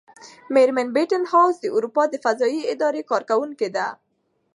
[0.53, 3.87] مېرمن بینتهاوس د اروپا د فضايي ادارې کارکوونکې ده.